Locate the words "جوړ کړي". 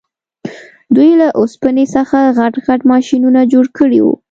3.53-3.99